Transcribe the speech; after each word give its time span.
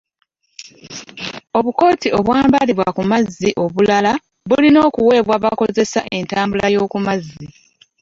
Obukooti 1.57 2.07
obwambalibwa 2.17 2.87
ku 2.95 3.01
mazzi 3.11 3.49
obulala 3.63 4.13
bulina 4.49 4.79
okuweebwa 4.87 5.33
abakozesa 5.39 5.99
entambula 6.17 6.65
y'oku 6.73 6.95
amazzi. 7.01 7.45